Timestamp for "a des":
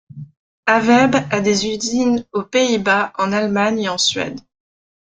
1.29-1.67